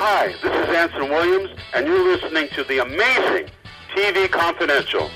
[0.00, 3.52] Hi, this is Anson Williams, and you're listening to the amazing
[3.96, 5.10] TV Confidential.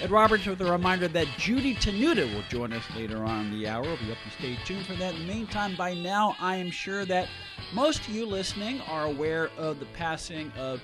[0.00, 3.66] Ed Roberts with a reminder that Judy Tenuta will join us later on in the
[3.66, 3.82] hour.
[3.82, 5.16] We hope you stay tuned for that.
[5.16, 7.28] In the meantime, by now, I am sure that
[7.74, 10.80] most of you listening are aware of the passing of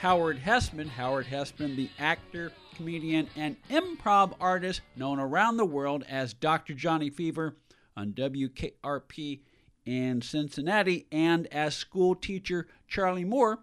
[0.00, 0.88] Howard Hesseman.
[0.88, 2.50] Howard Hesseman, the actor,
[2.80, 6.72] comedian, and improv artist known around the world as Dr.
[6.72, 7.54] Johnny Fever
[7.94, 9.40] on WKRP
[9.84, 13.58] in Cincinnati and as school teacher Charlie Moore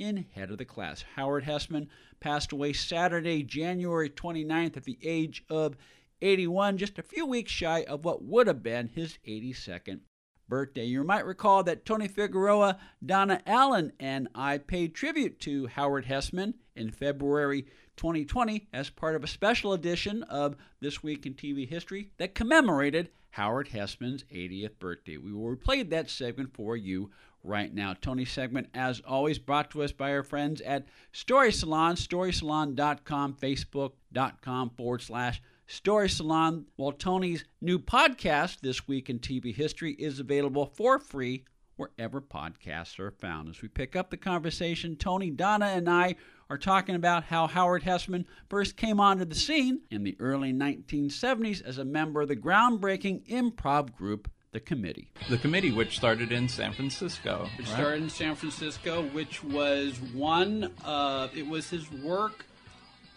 [0.00, 1.04] in Head of the Class.
[1.14, 1.86] Howard Hesseman
[2.18, 5.76] passed away Saturday, January 29th at the age of
[6.20, 10.00] 81, just a few weeks shy of what would have been his 82nd
[10.48, 10.86] birthday.
[10.86, 16.54] You might recall that Tony Figueroa, Donna Allen, and I paid tribute to Howard Hesseman
[16.76, 17.62] in February
[17.96, 23.10] 2020 as part of a special edition of This Week in TV History that commemorated
[23.30, 25.16] Howard Hesseman's 80th birthday.
[25.16, 27.10] We will replay that segment for you
[27.42, 27.94] right now.
[28.00, 34.70] Tony's segment, as always, brought to us by our friends at Story Salon, storysalon.com, facebook.com
[34.70, 36.66] forward slash Story Salon.
[36.76, 41.44] While Tony's new podcast, This Week in TV History, is available for free
[41.76, 43.48] wherever podcasts are found.
[43.48, 46.16] As we pick up the conversation, Tony, Donna, and I
[46.48, 51.64] are talking about how Howard Hesseman first came onto the scene in the early 1970s
[51.64, 55.10] as a member of the groundbreaking improv group the committee.
[55.28, 57.48] The committee, which started in San Francisco.
[57.58, 57.68] It right?
[57.68, 62.46] started in San Francisco, which was one, of, it was his work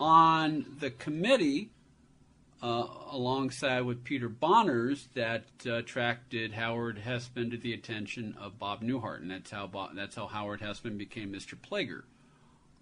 [0.02, 1.70] on the committee
[2.62, 8.82] uh, alongside with Peter Bonerz that uh, attracted Howard Hesseman to the attention of Bob
[8.82, 11.56] Newhart, and that's how Bob, that's how Howard Hesseman became Mr.
[11.56, 12.04] Plager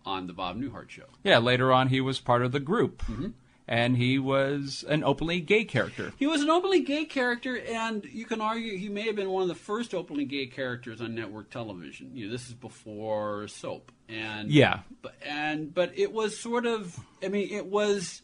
[0.08, 1.05] on the Bob Newhart show.
[1.23, 3.03] Yeah, later on he was part of the group.
[3.03, 3.30] Mm-hmm
[3.67, 6.14] and he was an openly gay character.
[6.17, 9.41] He was an openly gay character, and you can argue he may have been one
[9.41, 12.11] of the first openly gay characters on network television.
[12.14, 16.98] You know, this is before soap, and yeah, but, and but it was sort of,
[17.23, 18.21] I mean, it was.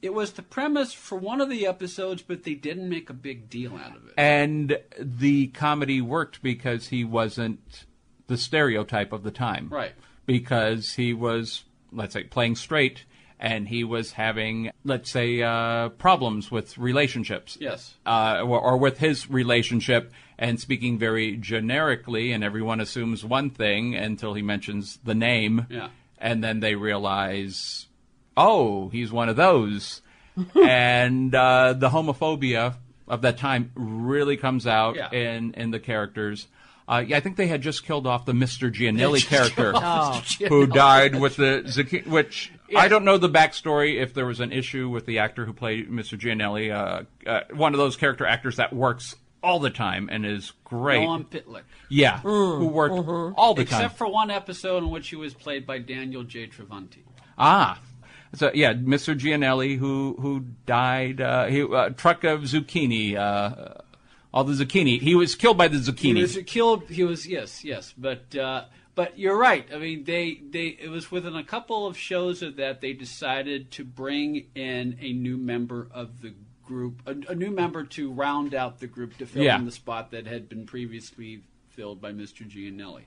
[0.00, 3.48] It was the premise for one of the episodes, but they didn't make a big
[3.48, 4.14] deal out of it.
[4.16, 7.86] And the comedy worked because he wasn't
[8.26, 9.68] the stereotype of the time.
[9.70, 9.92] Right.
[10.26, 13.04] Because he was, let's say, playing straight
[13.42, 17.58] and he was having, let's say, uh, problems with relationships.
[17.60, 17.94] Yes.
[18.06, 23.96] Uh, or, or, with his relationship, and speaking very generically, and everyone assumes one thing
[23.96, 25.66] until he mentions the name.
[25.68, 25.88] Yeah.
[26.18, 27.88] And then they realize,
[28.36, 30.02] oh, he's one of those.
[30.54, 32.76] and uh, the homophobia
[33.08, 35.10] of that time really comes out yeah.
[35.10, 36.46] in, in the characters.
[36.88, 38.70] Uh, yeah, I think they had just killed off the Mr.
[38.70, 40.22] Gianelli character oh.
[40.48, 42.80] who died with the zucchini, which yeah.
[42.80, 45.90] I don't know the backstory if there was an issue with the actor who played
[45.90, 46.18] Mr.
[46.18, 50.52] Gianelli, uh, uh, one of those character actors that works all the time and is
[50.64, 51.06] great.
[51.06, 51.62] Noam Pitlik.
[51.88, 53.34] Yeah, mm, who worked mm-hmm.
[53.36, 53.86] all the Except time.
[53.86, 56.46] Except for one episode in which he was played by Daniel J.
[56.46, 57.02] Travanti.
[57.38, 57.80] Ah,
[58.34, 59.16] so yeah, Mr.
[59.16, 63.81] Gianelli, who who died, uh, he uh, truck of zucchini, uh,
[64.32, 65.00] all the zucchini.
[65.00, 66.16] He was killed by the zucchini.
[66.16, 66.88] He was killed.
[66.88, 67.94] He was yes, yes.
[67.96, 69.66] But uh, but you're right.
[69.72, 73.70] I mean, they they it was within a couple of shows of that they decided
[73.72, 76.34] to bring in a new member of the
[76.64, 79.58] group, a, a new member to round out the group to fill yeah.
[79.58, 82.46] in the spot that had been previously filled by Mr.
[82.46, 83.06] Gianelli.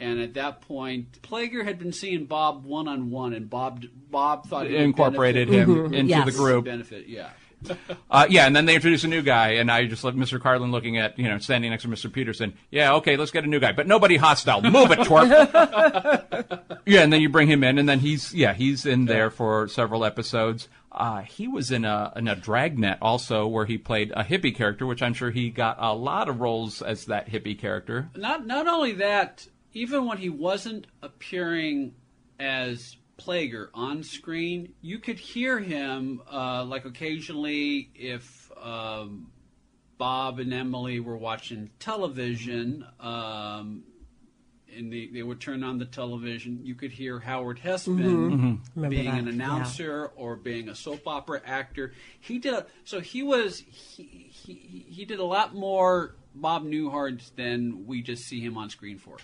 [0.00, 4.46] And at that point, Plager had been seeing Bob one on one, and Bob Bob
[4.46, 5.94] thought he incorporated him mm-hmm.
[5.94, 6.24] into yes.
[6.24, 6.66] the group.
[6.66, 7.30] Benefit, yeah.
[8.10, 10.40] uh, yeah, and then they introduce a new guy, and I just left Mr.
[10.40, 12.12] Carlin looking at, you know, standing next to Mr.
[12.12, 12.54] Peterson.
[12.70, 14.62] Yeah, okay, let's get a new guy, but nobody hostile.
[14.62, 16.78] Move it, twerp.
[16.86, 19.68] yeah, and then you bring him in, and then he's, yeah, he's in there for
[19.68, 20.68] several episodes.
[20.90, 24.86] Uh, he was in a in a Dragnet also, where he played a hippie character,
[24.86, 28.10] which I'm sure he got a lot of roles as that hippie character.
[28.16, 31.94] Not not only that, even when he wasn't appearing
[32.40, 39.30] as Plager on screen, you could hear him uh, like occasionally if um,
[39.98, 42.86] Bob and Emily were watching television.
[43.00, 43.84] Um,
[44.76, 48.46] and they, they would turn on the television, you could hear Howard Hesseman mm-hmm.
[48.46, 48.88] mm-hmm.
[48.88, 49.18] being that.
[49.18, 50.22] an announcer yeah.
[50.22, 51.92] or being a soap opera actor.
[52.20, 57.22] He did a, so he was he, he he did a lot more Bob Newhart
[57.36, 59.16] than we just see him on screen for.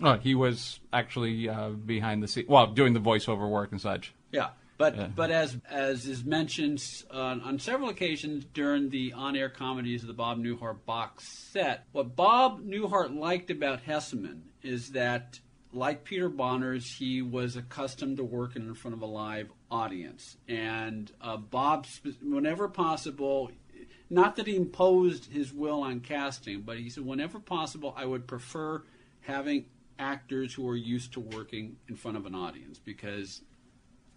[0.00, 4.14] Oh, he was actually uh, behind the scenes, well, doing the voiceover work and such.
[4.30, 5.08] Yeah, but yeah.
[5.08, 10.14] but as as is mentioned uh, on several occasions during the on-air comedies of the
[10.14, 15.40] Bob Newhart box set, what Bob Newhart liked about Hesseman is that,
[15.72, 20.36] like Peter Bonerz, he was accustomed to working in front of a live audience.
[20.46, 21.86] And uh, Bob,
[22.22, 23.50] whenever possible,
[24.10, 28.26] not that he imposed his will on casting, but he said, whenever possible, I would
[28.26, 28.82] prefer
[29.22, 29.66] having
[29.98, 33.42] actors who are used to working in front of an audience because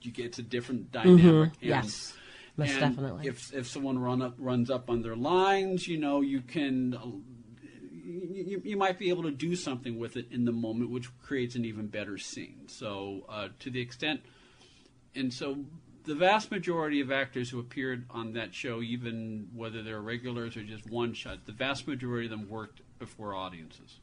[0.01, 1.23] you get a different dynamic.
[1.25, 2.13] And- Yes.
[2.57, 3.27] Most and definitely.
[3.27, 6.97] If if someone run up runs up on their lines, you know, you can.
[8.03, 11.55] You, you might be able to do something with it in the moment, which creates
[11.55, 12.63] an even better scene.
[12.67, 14.21] So, uh, to the extent,
[15.15, 15.63] and so
[16.03, 20.63] the vast majority of actors who appeared on that show, even whether they're regulars or
[20.63, 23.99] just one shot, the vast majority of them worked before audiences.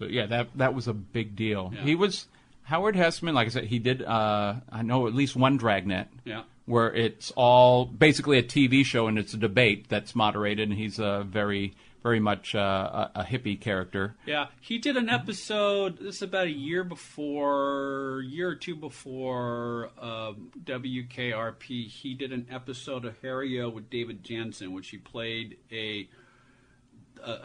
[0.00, 1.72] So yeah, that that was a big deal.
[1.74, 1.82] Yeah.
[1.82, 2.26] He was
[2.62, 3.34] Howard Hesseman.
[3.34, 4.02] Like I said, he did.
[4.02, 6.08] Uh, I know at least one Dragnet.
[6.24, 6.42] Yeah.
[6.64, 10.98] Where it's all basically a TV show and it's a debate that's moderated, and he's
[10.98, 14.14] a very, very much uh, a, a hippie character.
[14.24, 15.98] Yeah, he did an episode.
[15.98, 21.88] This is about a year before, year or two before um, WKRP.
[21.88, 26.08] He did an episode of Harry O with David Janssen, which he played a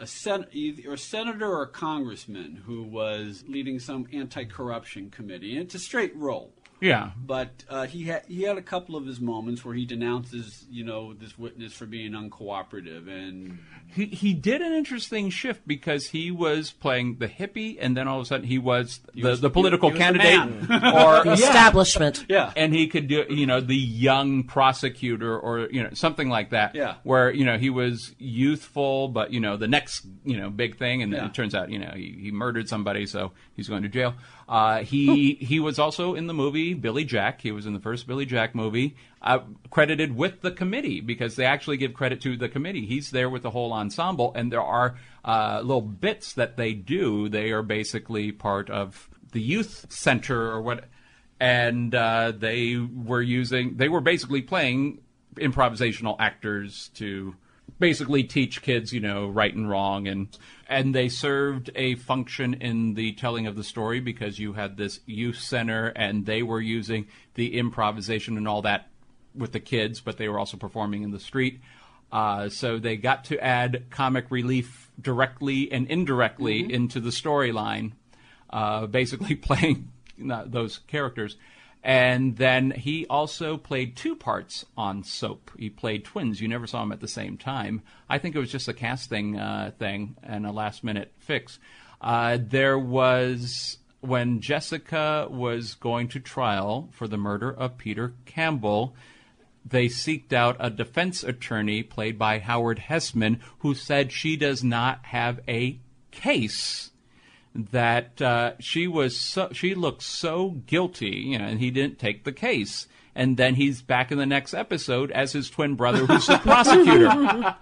[0.00, 5.56] a, sen- either a senator or a congressman who was leading some anti-corruption committee.
[5.56, 6.52] And it's a straight role.
[6.80, 7.12] Yeah.
[7.16, 10.84] But uh, he had he had a couple of his moments where he denounces, you
[10.84, 13.58] know, this witness for being uncooperative, and
[13.94, 18.18] He he did an interesting shift because he was playing the hippie, and then all
[18.18, 20.84] of a sudden he was the, was- the political he was candidate, man.
[20.94, 22.26] or The establishment.
[22.28, 26.50] yeah, and he could do you know the young prosecutor or you know something like
[26.50, 26.96] that Yeah.
[27.04, 31.02] where you know he was youthful but you know the next you know big thing
[31.02, 31.26] and then Yeah.
[31.28, 34.14] it turns out you know he, he murdered somebody so he's going to jail
[34.48, 37.40] uh, he he was also in the movie Billy Jack.
[37.40, 38.96] He was in the first Billy Jack movie.
[39.20, 39.40] Uh,
[39.70, 42.86] credited with the committee because they actually give credit to the committee.
[42.86, 47.28] He's there with the whole ensemble and there are uh, little bits that they do.
[47.28, 50.84] They are basically part of the youth center or what
[51.40, 55.00] and uh, they were using they were basically playing
[55.34, 57.34] improvisational actors to
[57.78, 60.36] basically teach kids you know right and wrong and
[60.68, 65.00] and they served a function in the telling of the story because you had this
[65.06, 68.88] youth center and they were using the improvisation and all that
[69.34, 71.60] with the kids but they were also performing in the street
[72.12, 77.92] uh, so they got to add comic relief directly and indirectly into the storyline
[78.50, 79.90] uh, basically playing
[80.30, 81.36] uh, those characters.
[81.86, 85.52] And then he also played two parts on Soap.
[85.56, 86.40] He played twins.
[86.40, 87.80] You never saw him at the same time.
[88.10, 91.60] I think it was just a casting uh, thing and a last minute fix.
[92.00, 98.96] Uh, there was when Jessica was going to trial for the murder of Peter Campbell
[99.68, 105.04] they seeked out a defense attorney played by Howard Hesseman who said she does not
[105.06, 105.80] have a
[106.12, 106.90] case
[107.72, 112.24] that uh, she was so, she looked so guilty you know and he didn't take
[112.24, 112.86] the case.
[113.14, 117.54] And then he's back in the next episode as his twin brother who's the prosecutor.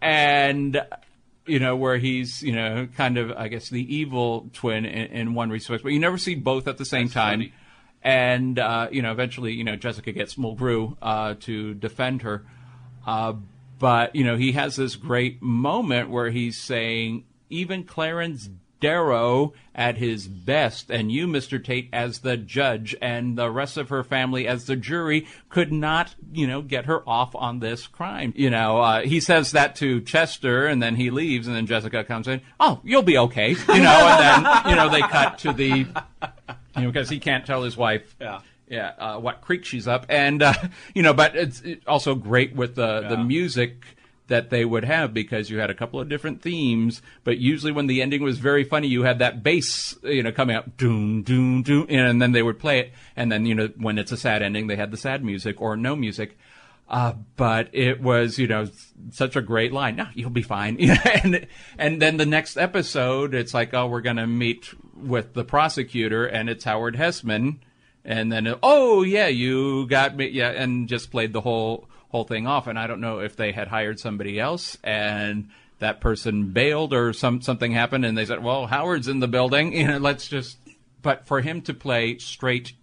[0.00, 0.80] And
[1.46, 5.34] you know where he's you know kind of i guess the evil twin in, in
[5.34, 5.82] one respect.
[5.82, 7.40] But you never see both at the same time.
[7.40, 7.52] funny.
[8.02, 12.46] and uh, you know eventually you know jessica gets mulgrew uh, to defend her.
[13.06, 13.34] Uh,
[13.78, 18.48] but you know he has this great moment where he's saying even clarence
[18.80, 23.88] darrow at his best and you mr tate as the judge and the rest of
[23.88, 28.32] her family as the jury could not you know get her off on this crime.
[28.36, 32.04] You know uh, he says that to chester and then he leaves and then jessica
[32.04, 32.40] comes in.
[32.58, 33.50] Oh you'll be okay.
[33.50, 37.46] You know and then you know they cut to the you know because he can't
[37.46, 38.40] tell his wife Yeah.
[38.68, 40.06] yeah uh, what creek she's up.
[40.08, 40.54] And uh,
[40.94, 43.84] you know but it's it also great with the the music
[44.30, 47.86] that they would have because you had a couple of different themes but usually when
[47.86, 51.62] the ending was very funny you had that bass you know coming up doom doom
[51.62, 54.42] doom and then they would play it and then you know when it's a sad
[54.42, 56.38] ending they had the sad music or no music
[56.90, 58.66] uh, but it was, you know,
[59.12, 59.94] such a great line.
[59.94, 60.76] No, you'll be fine.
[61.22, 61.46] and
[61.78, 66.50] and then the next episode, it's like, oh, we're gonna meet with the prosecutor, and
[66.50, 67.60] it's Howard Hesseman,
[68.04, 72.46] and then oh yeah, you got me, yeah, and just played the whole whole thing
[72.46, 72.66] off.
[72.66, 77.12] And I don't know if they had hired somebody else, and that person bailed, or
[77.12, 80.58] some something happened, and they said, well, Howard's in the building, you know, let's just.
[81.02, 82.74] But for him to play straight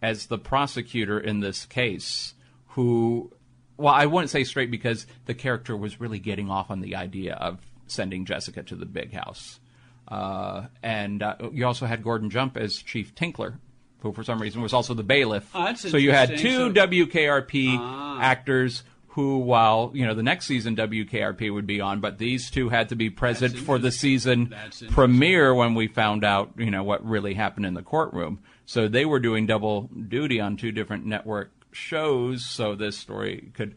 [0.00, 2.32] as the prosecutor in this case,
[2.68, 3.30] who,
[3.76, 7.34] well, I wouldn't say straight because the character was really getting off on the idea
[7.34, 9.60] of sending Jessica to the big house.
[10.06, 13.58] Uh, and uh, you also had Gordon Jump as Chief Tinkler,
[14.00, 15.48] who for some reason was also the bailiff.
[15.54, 18.20] Oh, so you had two So- WKRP Ah.
[18.20, 22.68] actors who, while you know the next season WKRP would be on, but these two
[22.68, 24.54] had to be present for the season
[24.90, 28.38] premiere when we found out you know what really happened in the courtroom.
[28.66, 33.74] So they were doing double duty on two different network shows, so this story could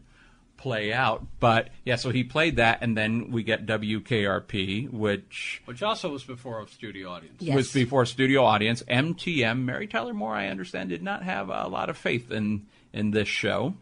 [0.62, 1.26] play out.
[1.40, 6.22] But yeah, so he played that, and then we get WKRP, which Which also was
[6.22, 7.36] before a studio audience.
[7.40, 7.54] Yes.
[7.56, 8.82] was before a studio audience.
[8.84, 13.10] MTM, Mary Tyler Moore, I understand, did not have a lot of faith in in
[13.10, 13.74] this show.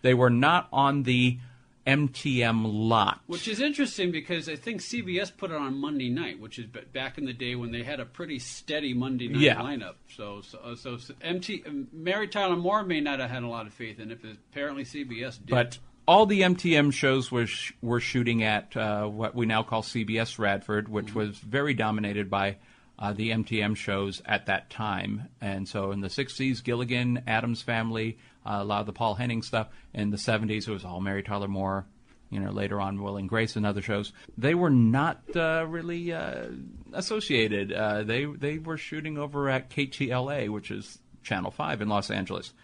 [0.00, 1.38] They were not on the
[1.86, 3.20] MTM lot.
[3.26, 7.18] Which is interesting because I think CBS put it on Monday night, which is back
[7.18, 9.56] in the day when they had a pretty steady Monday night Yeah.
[9.56, 9.94] lineup.
[10.16, 13.98] So, so, so MT Mary Tyler Moore may not have had a lot of faith
[13.98, 15.48] in it, but apparently CBS did.
[15.50, 19.82] But all the MTM shows were sh- were shooting at uh, what we now call
[19.82, 22.56] CBS Radford, which was very dominated by
[22.98, 25.28] uh, the MTM shows at that time.
[25.40, 29.42] And so in the '60s, Gilligan, Addams Family, uh, a lot of the Paul Henning
[29.42, 29.68] stuff.
[29.94, 31.86] In the '70s, it was all Mary Tyler Moore.
[32.30, 34.10] You know, later on, Will and Grace and other shows.
[34.38, 36.46] They were not uh, really uh,
[36.94, 37.72] associated.
[37.72, 42.54] Uh, they they were shooting over at KTLA, which is Channel Five in Los Angeles.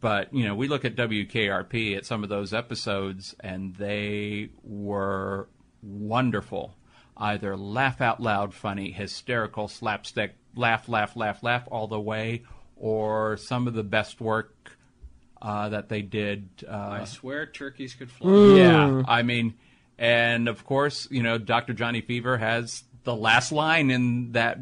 [0.00, 5.48] But you know, we look at WKRP at some of those episodes, and they were
[5.82, 6.76] wonderful.
[7.16, 12.44] Either laugh out loud, funny, hysterical, slapstick, laugh, laugh, laugh, laugh all the way,
[12.76, 14.78] or some of the best work
[15.42, 16.48] uh, that they did.
[16.66, 18.56] Uh, I swear turkeys could fly.
[18.56, 19.54] yeah, I mean,
[19.98, 21.74] and of course, you know, Dr.
[21.74, 24.58] Johnny Fever has the last line in that,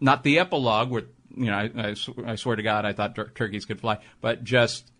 [0.00, 1.04] not the epilogue, where
[1.36, 3.98] you know, I, I, sw- I swear to God, I thought tur- turkeys could fly,
[4.20, 4.90] but just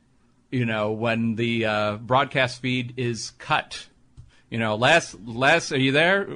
[0.50, 3.86] you know, when the uh, broadcast feed is cut,
[4.48, 6.28] you know, Les, Les, are you there?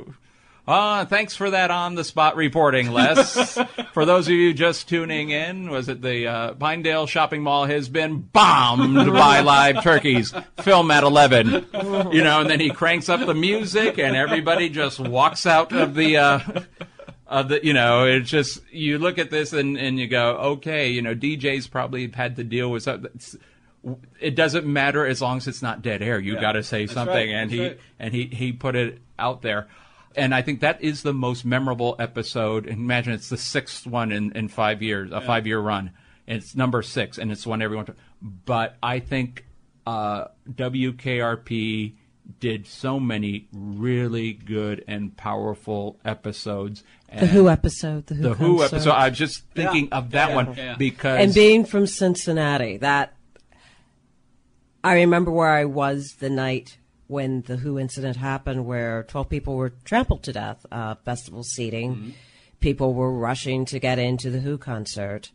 [0.67, 3.59] Uh, thanks for that on the spot reporting, Les.
[3.93, 7.91] for those of you just tuning in, was it the uh, Pinedale Shopping Mall has
[7.91, 10.33] been bombed by live turkeys?
[10.61, 11.67] Film at 11.
[12.13, 15.95] You know, and then he cranks up the music and everybody just walks out of
[15.95, 16.17] the.
[16.17, 16.39] Uh,
[17.27, 20.91] of the, you know, it's just you look at this and, and you go, okay,
[20.91, 23.11] you know, DJs probably had to deal with something.
[24.21, 26.19] It doesn't matter as long as it's not dead air.
[26.19, 27.29] You got to say That's something, right.
[27.29, 27.81] and That's he right.
[27.99, 29.69] and he he put it out there.
[30.17, 32.67] And I think that is the most memorable episode.
[32.67, 35.91] And imagine it's the sixth one in, in five years, a five year run.
[36.27, 37.95] And it's number six, and it's one everyone.
[38.23, 39.45] But I think
[39.87, 41.93] uh, WKRP
[42.41, 46.83] did so many really good and powerful episodes.
[47.17, 48.07] The Who episode.
[48.07, 48.23] The Who.
[48.23, 48.91] The Who episode.
[48.91, 50.35] I was just thinking of that Yeah.
[50.35, 50.75] one Yeah.
[50.77, 53.15] because and being from Cincinnati, that
[54.83, 59.57] I remember where I was the night when the Who incident happened, where twelve people
[59.57, 60.65] were trampled to death.
[60.73, 62.15] Uh, festival seating,
[62.61, 65.31] people were rushing to get into the Who concert.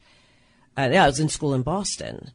[0.77, 2.31] Uh, yeah, I was in school in Boston,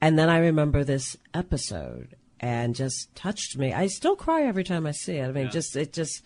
[0.00, 3.72] and then I remember this episode and just touched me.
[3.72, 5.28] I still cry every time I see it.
[5.28, 6.22] I mean, just it just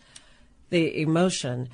[0.71, 1.69] the emotion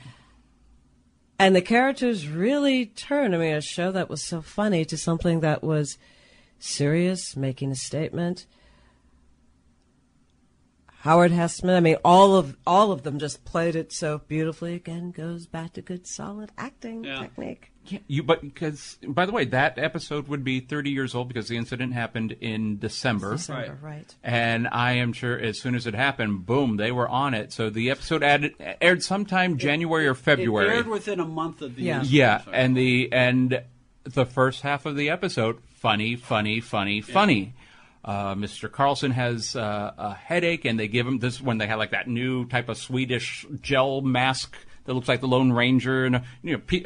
[1.42, 3.34] and the characters really turned.
[3.34, 5.98] I mean, a show that was so funny to something that was
[6.60, 8.46] serious, making a statement.
[11.02, 14.74] Howard Hesseman, I mean, all of all of them just played it so beautifully.
[14.74, 17.18] Again, goes back to good, solid acting Yeah.
[17.22, 17.72] technique.
[17.86, 21.48] Yeah, you but because by the way, that episode would be 30 years old because
[21.48, 23.32] the incident happened in December.
[23.32, 24.14] December, right?
[24.22, 27.52] And I am sure as soon as it happened, boom, they were on it.
[27.52, 30.68] So the episode added, aired sometime January or February.
[30.68, 31.94] It aired within a month of the Yeah.
[31.98, 33.62] incident, yeah, so- and the and
[34.04, 37.54] the first half of the episode, funny, funny, funny, funny.
[38.04, 38.70] Uh, Mr.
[38.70, 42.08] Carlson has uh, a headache, and they give him this when they have like that
[42.08, 46.62] new type of Swedish gel mask that looks like the Lone Ranger, and you know,
[46.66, 46.84] pe-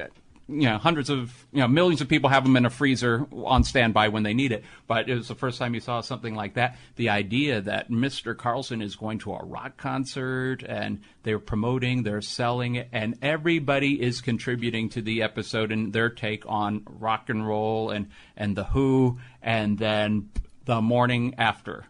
[0.49, 3.65] you know, hundreds of you know, millions of people have them in a freezer on
[3.65, 4.63] standby when they need it.
[4.87, 6.77] But it was the first time you saw something like that.
[6.97, 8.37] The idea that Mr.
[8.37, 14.01] Carlson is going to a rock concert, and they're promoting, they're selling it, and everybody
[14.01, 18.65] is contributing to the episode and their take on rock and roll and and the
[18.65, 20.31] Who, and then
[20.67, 21.87] the morning after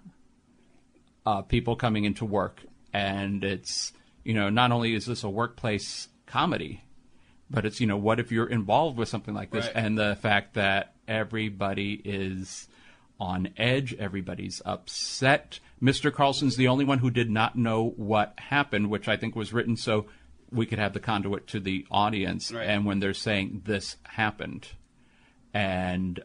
[1.27, 2.63] uh, people coming into work.
[2.93, 3.93] And it's,
[4.25, 6.83] you know, not only is this a workplace comedy,
[7.51, 9.67] but it's, you know, what if you're involved with something like this?
[9.67, 9.77] Right.
[9.77, 12.69] And the fact that everybody is
[13.19, 15.59] on edge, everybody's upset.
[15.83, 16.13] Mr.
[16.13, 19.77] Carlson's the only one who did not know what happened, which I think was written
[19.77, 20.07] so
[20.51, 22.53] we could have the conduit to the audience.
[22.53, 22.67] Right.
[22.67, 24.69] And when they're saying this happened,
[25.55, 26.21] and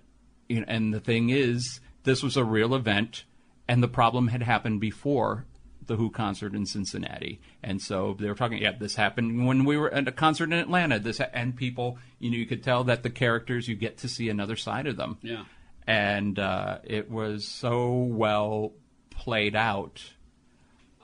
[0.50, 3.26] you know, and the thing is, this was a real event,
[3.68, 5.46] and the problem had happened before
[5.86, 8.62] the Who concert in Cincinnati, and so they were talking.
[8.62, 11.00] Yeah, this happened when we were at a concert in Atlanta.
[11.00, 14.08] This ha- and people, you know, you could tell that the characters, you get to
[14.08, 15.18] see another side of them.
[15.22, 15.44] Yeah.
[15.88, 18.74] and uh, it was so well
[19.10, 20.02] played out.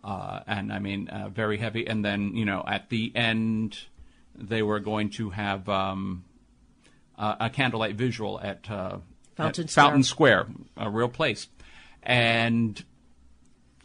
[0.04, 1.86] Uh, and I mean, uh, very heavy.
[1.88, 3.80] And then, you know, at the end,
[4.36, 6.24] they were going to have um,
[7.18, 9.00] uh, a candlelight visual at, uh,
[9.38, 9.84] Fountain Square.
[9.86, 11.48] Fountain Square, a real place,
[12.04, 12.84] and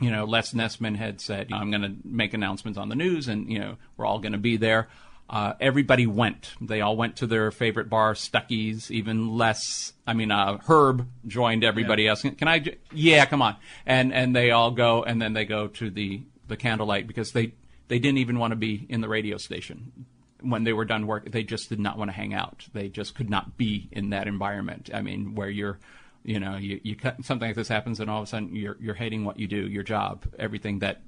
[0.01, 3.49] you know, Les Nessman had said, I'm going to make announcements on the news, and
[3.51, 4.89] you know, we're all going to be there.
[5.31, 6.51] Uh, everybody went.
[6.61, 8.91] They all went to their favorite bar, Stuckey's.
[8.91, 9.93] Even less.
[10.07, 12.23] I mean, uh, Herb joined everybody else.
[12.23, 12.59] Can I?
[12.59, 13.57] j- Yeah, come on.
[13.87, 17.53] And and they all go, and then they go to the the candlelight because they
[17.89, 20.07] they didn't even want to be in the radio station
[20.43, 21.31] when they were done work.
[21.31, 22.67] They just did not want to hang out.
[22.73, 24.91] They just could not be in that environment.
[24.93, 25.79] I mean, where you're
[26.25, 28.77] you know, you, you cut, something like this happens, and all of a sudden you're
[28.81, 31.03] you're hating what you do, your job, everything that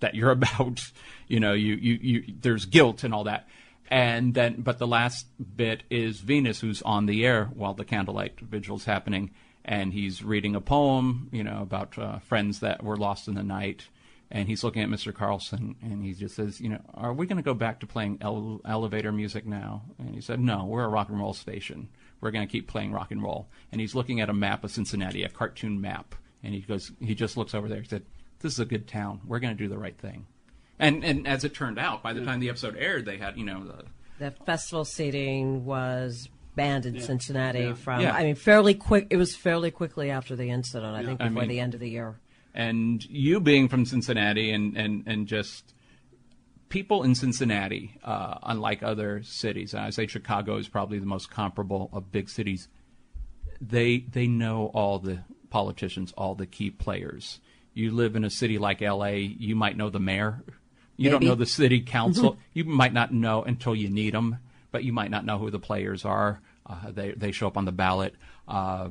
[0.00, 0.80] that you're about.
[1.28, 3.48] You know, you you, you there's guilt and all that.
[3.88, 8.40] And then, but the last bit is Venus, who's on the air while the candlelight
[8.40, 9.30] vigil's happening,
[9.64, 13.44] and he's reading a poem, you know, about uh, friends that were lost in the
[13.44, 13.86] night.
[14.30, 15.14] And he's looking at Mr.
[15.14, 18.18] Carlson, and he just says, you know, are we going to go back to playing
[18.20, 19.82] ele- elevator music now?
[20.00, 21.88] And he said, no, we're a rock and roll station.
[22.20, 23.46] We're going to keep playing rock and roll.
[23.70, 27.14] And he's looking at a map of Cincinnati, a cartoon map, and he goes, he
[27.14, 27.80] just looks over there.
[27.82, 28.04] He said,
[28.40, 29.20] "This is a good town.
[29.26, 30.26] We're going to do the right thing."
[30.78, 33.44] And and as it turned out, by the time the episode aired, they had you
[33.44, 33.84] know the
[34.18, 38.00] The festival seating was banned in Cincinnati from.
[38.00, 38.14] Yeah.
[38.14, 39.06] I mean, fairly quick.
[39.10, 40.94] It was fairly quickly after the incident.
[40.96, 42.18] I think I before mean- the end of the year.
[42.56, 45.74] And you being from Cincinnati and and and just
[46.68, 51.30] people in Cincinnati, uh, unlike other cities, and I say Chicago is probably the most
[51.30, 52.68] comparable of big cities.
[53.60, 55.20] They they know all the
[55.50, 57.40] politicians, all the key players.
[57.74, 60.42] You live in a city like L.A., you might know the mayor.
[60.96, 62.38] You don't know the city council.
[62.54, 64.38] you might not know until you need them,
[64.70, 66.40] but you might not know who the players are.
[66.64, 68.14] Uh, they they show up on the ballot.
[68.48, 68.88] Uh,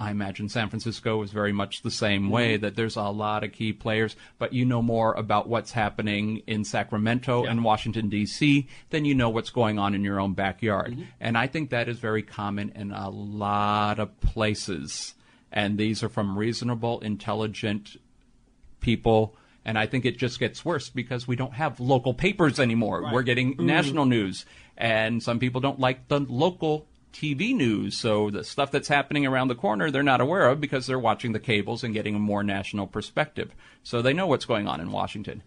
[0.00, 2.62] I imagine San Francisco is very much the same way mm-hmm.
[2.62, 6.64] that there's a lot of key players, but you know more about what's happening in
[6.64, 8.68] Sacramento and Washington D.C.
[8.90, 10.92] than you know what's going on in your own backyard.
[10.92, 11.02] Mm-hmm.
[11.20, 15.14] And I think that is very common in a lot of places.
[15.50, 17.96] And these are from reasonable, intelligent
[18.80, 19.34] people.
[19.64, 23.10] And I think it just gets worse because we don't have local papers anymore.
[23.12, 23.66] We're getting mm-hmm.
[23.66, 24.46] national news.
[24.76, 27.98] And some people don't like the local TV news.
[27.98, 31.32] So the stuff that's happening around the corner, they're not aware of because they're watching
[31.32, 33.52] the cables and getting a more national perspective.
[33.82, 35.42] So they know what's going on in Washington.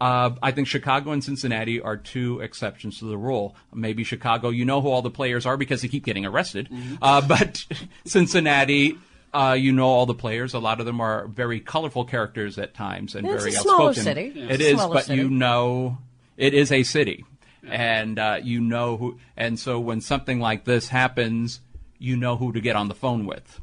[0.00, 3.56] Uh, I think Chicago and Cincinnati are two exceptions to the rule.
[3.74, 6.68] Maybe Chicago, you know who all the players are because they keep getting arrested.
[7.02, 7.64] Uh, but
[8.04, 8.96] Cincinnati,
[9.34, 10.54] uh, you know all the players.
[10.54, 14.02] A lot of them are very colorful characters at times and it's very a outspoken.
[14.02, 14.32] city.
[14.34, 14.44] Yeah.
[14.44, 15.20] It It's is, smaller but city.
[15.20, 15.98] you know,
[16.36, 17.24] it is a city,
[17.70, 19.18] and uh, you know who.
[19.36, 21.60] And so when something like this happens,
[21.98, 23.60] you know who to get on the phone with.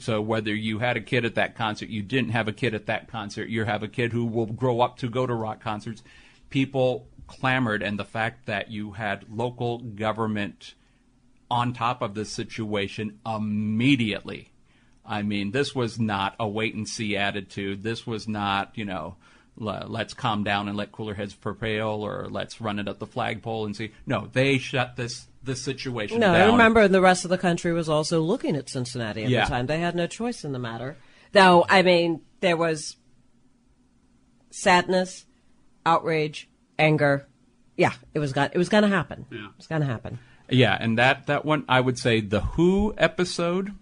[0.00, 2.86] So whether you had a kid at that concert, you didn't have a kid at
[2.86, 6.02] that concert, you have a kid who will grow up to go to rock concerts,
[6.50, 10.74] people clamored, and the fact that you had local government
[11.50, 14.50] on top of this situation immediately.
[15.06, 17.82] I mean, this was not a wait and see attitude.
[17.82, 19.16] This was not, you know,
[19.56, 23.66] let's calm down and let cooler heads prevail, or let's run it up the flagpole
[23.66, 23.92] and see.
[24.06, 26.40] No, they shut this this situation No, down.
[26.40, 29.44] I remember the rest of the country was also looking at Cincinnati at Yeah.
[29.44, 29.66] the time.
[29.66, 30.96] They had no choice in the matter.
[31.32, 32.96] Though, I mean, there was
[34.50, 35.26] sadness,
[35.84, 37.26] outrage, anger.
[37.76, 38.54] Yeah, it was got.
[38.54, 39.26] It was going to happen.
[39.30, 39.46] Yeah.
[39.46, 40.18] It was going to happen.
[40.48, 43.72] Yeah, and that that one I would say the Who episode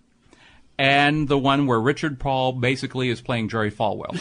[0.83, 4.19] and the one where Richard Paul basically is playing Jerry Falwell.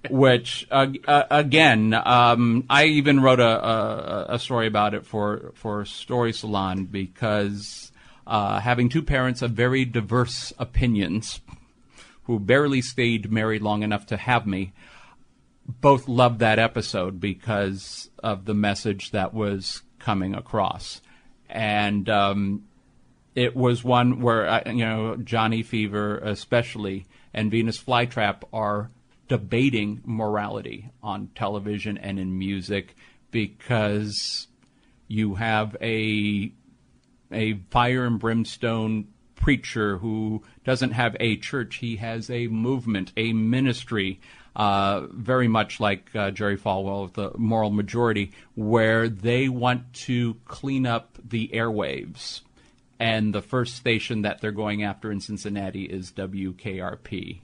[0.10, 5.52] Which uh, uh, again, um, I even wrote a, a a story about it for
[5.54, 7.92] for Story Salon because
[8.26, 11.40] uh, having two parents of very diverse opinions
[12.24, 14.72] who barely stayed married long enough to have me
[15.80, 21.00] both loved that episode because of the message that was coming across.
[21.48, 22.64] And um,
[23.34, 28.90] it was one where, uh, you know, Johnny Fever especially and Venus Flytrap are
[29.28, 32.94] debating morality on television and in music
[33.30, 34.46] because
[35.08, 36.52] you have a
[37.32, 41.76] a fire and brimstone preacher who doesn't have a church.
[41.76, 44.20] He has a movement, a ministry,
[44.54, 50.34] uh, very much like uh, Jerry Falwell of the Moral Majority, where they want to
[50.44, 52.42] clean up the airwaves.
[52.98, 57.40] And the first station that they're going after in Cincinnati is WKRP.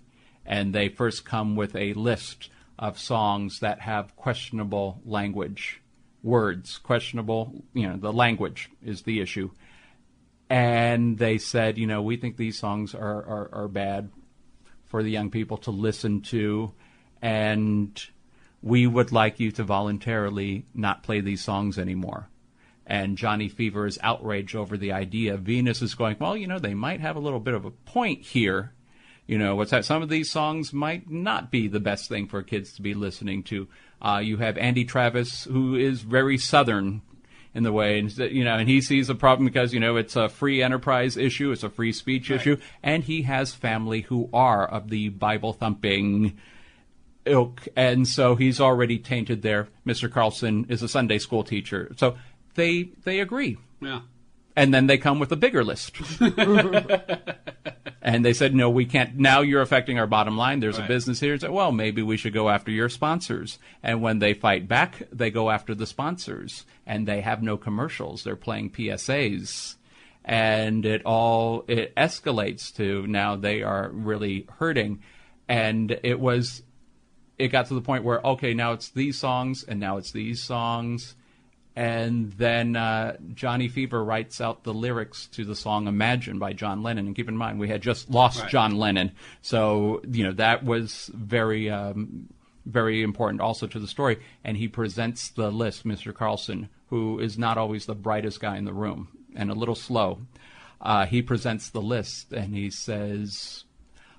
[0.46, 5.82] And they first come with a list of songs that have questionable language,
[6.22, 9.50] words, questionable, you know, the language is the issue
[10.50, 14.10] and they said, you know, we think these songs are, are, are bad
[14.84, 16.72] for the young people to listen to,
[17.22, 18.04] and
[18.60, 22.28] we would like you to voluntarily not play these songs anymore.
[22.90, 25.36] And Johnny Fever's outrage over the idea.
[25.36, 28.22] Venus is going, well, you know, they might have a little bit of a point
[28.22, 28.72] here.
[29.28, 29.84] You know, what's that?
[29.84, 33.44] Some of these songs might not be the best thing for kids to be listening
[33.44, 33.68] to.
[34.02, 37.02] Uh, you have Andy Travis, who is very southern
[37.54, 40.16] in the way, and you know, and he sees a problem because you know it's
[40.16, 42.40] a free enterprise issue, it's a free speech Right.
[42.40, 46.38] issue, and he has family who are of the Bible thumping
[47.24, 49.68] ilk, and so he's already tainted there.
[49.86, 50.10] Mr.
[50.10, 52.16] Carlson is a Sunday school teacher, so
[52.54, 54.00] they they agree Yeah.
[54.56, 55.96] and then they come with a bigger list.
[58.02, 59.16] and they said, no, we can't.
[59.16, 60.60] Now you're affecting our bottom line.
[60.60, 61.38] There's a business here.
[61.38, 63.58] So, well, maybe we should go after your sponsors.
[63.82, 66.64] And when they fight back, they go after the sponsors.
[66.86, 68.24] And they have no commercials.
[68.24, 69.76] They're playing PSAs.
[70.24, 75.02] And it all, it escalates to now they are really hurting.
[75.48, 76.62] And it was,
[77.38, 80.42] it got to the point where, okay, now it's these songs and now it's these
[80.42, 81.14] songs
[81.80, 86.82] and then uh, Johnny Fever writes out the lyrics to the song "Imagine" by John
[86.82, 87.06] Lennon.
[87.06, 88.50] And keep in mind, we had just lost Right.
[88.50, 92.28] John Lennon, so you know that was very, um,
[92.66, 94.18] very important also to the story.
[94.44, 96.12] And he presents the list, Mr.
[96.12, 100.18] Carlson, who is not always the brightest guy in the room and a little slow.
[100.82, 103.64] Uh, he presents the list and he says,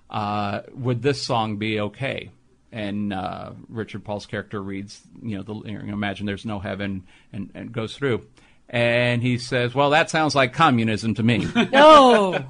[0.09, 2.31] uh, "Would this song be okay?"
[2.71, 7.03] And uh, Richard Paul's character reads, you know, the you know, imagine there's no heaven,
[7.33, 8.25] and, and goes through,
[8.69, 12.45] and he says, "Well, that sounds like communism to me," No.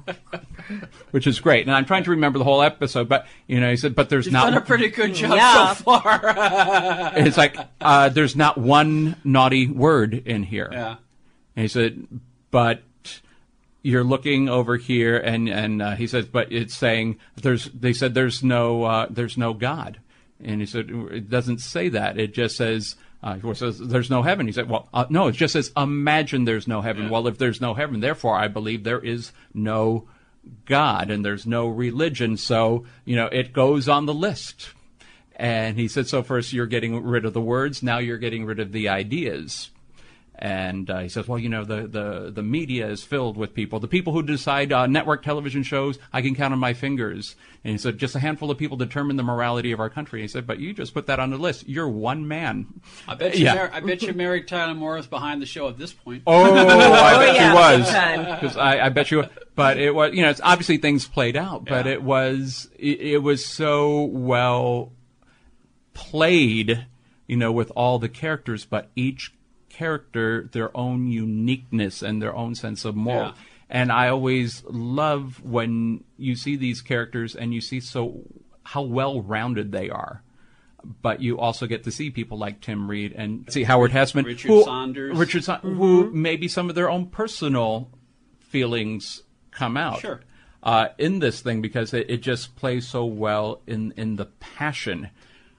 [1.10, 1.66] which is great.
[1.66, 4.26] And I'm trying to remember the whole episode, but you know, he said, "But there's
[4.26, 5.74] You've not." done a pretty good job Yeah.
[5.74, 6.20] so far.
[7.16, 10.68] it's like uh, there's not one naughty word in here.
[10.72, 10.96] yeah.
[11.56, 12.06] And he said,
[12.52, 12.82] but
[13.82, 17.64] you're looking over here, and and uh, he says, but it's saying there's.
[17.66, 19.98] They said there's no uh, there's no God,
[20.44, 22.18] and he said it doesn't say that.
[22.18, 22.96] It just says.
[23.22, 24.46] Uh, he says there's no heaven.
[24.46, 25.28] He said, "Well, uh, no.
[25.28, 27.04] It just says imagine there's no heaven.
[27.04, 27.10] Yeah.
[27.10, 30.08] Well, if there's no heaven, therefore I believe there is no
[30.64, 32.36] God and there's no religion.
[32.36, 34.70] So you know it goes on the list."
[35.36, 37.82] And he said, "So first you're getting rid of the words.
[37.82, 39.71] Now you're getting rid of the ideas."
[40.34, 43.78] And uh, he says, well, you know, the, the, the media is filled with people.
[43.78, 47.36] The people who decide uh, network television shows, I can count on my fingers.
[47.62, 50.20] And he said, just a handful of people determine the morality of our country.
[50.22, 51.68] He said, but you just put that on the list.
[51.68, 52.80] You're one man.
[53.06, 53.44] I bet you.
[53.44, 53.54] Yeah.
[53.54, 56.22] Mar- I bet you Mary Tyler Moore's behind the show at this point.
[56.26, 58.40] Oh, I bet yeah, you was.
[58.40, 59.24] Because I, I bet you.
[59.54, 61.92] But it was, you know, it's obviously things played out, but Yeah.
[61.92, 64.92] it was, it, it was so well
[65.94, 66.86] played,
[67.26, 69.32] you know, with all the characters, but each
[69.72, 73.28] character their own uniqueness and their own sense of moral.
[73.28, 73.34] Yeah.
[73.70, 78.22] And I always love when you see these characters and you see so
[78.64, 80.22] how well rounded they are.
[81.00, 84.48] But you also get to see people like Tim Reid and see Howard Hesseman, Richard
[84.48, 85.16] who- Sanders.
[85.16, 87.88] Richard, Sa- who maybe some of their own personal
[88.40, 90.20] feelings come out Sure.
[90.62, 95.08] uh, in this thing because it, it just plays so well in in the passion.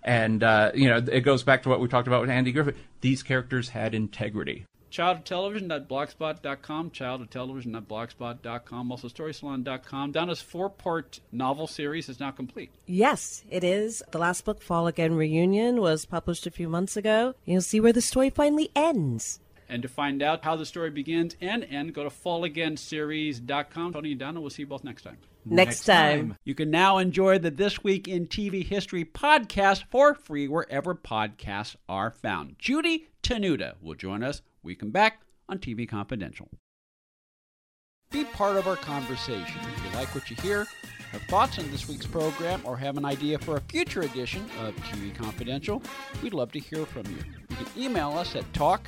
[0.04, 2.78] And uh, you know, it goes back to what we talked about with Andy Griffith.
[3.04, 4.66] These characters had integrity.
[4.90, 10.12] Child of Television.blogspot.com, Child childhoodtelevision.blogspot.com, childhoodtelevision.blogspot.com, also storysalon.com.
[10.14, 12.72] Donna's four-part novel series is now complete.
[12.86, 14.04] Yes, it is.
[14.12, 17.36] The last book, Fall Again Reunion, was published a few months ago.
[17.44, 19.42] You'll see where the story finally ends.
[19.74, 23.94] And to find out how the story begins and end, go to fallagainseries.com.
[23.94, 25.18] Tony and Donna, we'll see you both next time.
[25.46, 26.38] Next, time.
[26.44, 31.76] You can now enjoy the This Week in TV History podcast for free wherever podcasts
[31.90, 32.58] are found.
[32.60, 34.44] Judy Tenuta will join us.
[34.62, 36.50] We come back on TV Confidential.
[38.12, 39.60] Be part of our conversation.
[39.76, 40.68] If you like what you hear,
[41.12, 44.76] have thoughts on this week's program, or have an idea for a future edition of
[44.76, 45.82] TV Confidential,
[46.22, 47.18] we'd love to hear from you.
[47.50, 48.88] You can email us at talk